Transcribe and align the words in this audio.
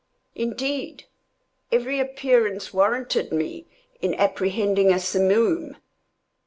Indeed, 0.33 1.05
every 1.71 1.99
appearance 1.99 2.73
warranted 2.73 3.31
me 3.31 3.67
in 4.01 4.15
apprehending 4.15 4.91
a 4.91 4.97
Simoom. 4.99 5.75